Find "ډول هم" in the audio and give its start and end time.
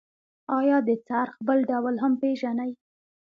1.71-2.13